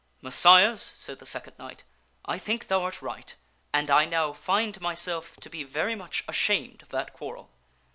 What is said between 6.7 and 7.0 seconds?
of